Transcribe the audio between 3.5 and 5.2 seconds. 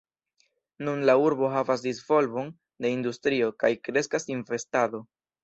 kaj kreskas investado.